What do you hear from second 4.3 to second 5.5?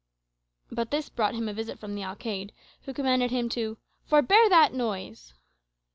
that noise."